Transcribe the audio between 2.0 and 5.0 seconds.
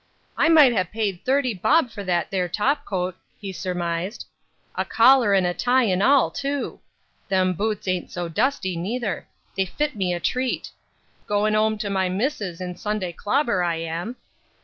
that there top coat," he surmised. "A